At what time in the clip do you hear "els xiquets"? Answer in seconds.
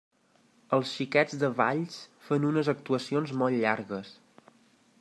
0.77-1.35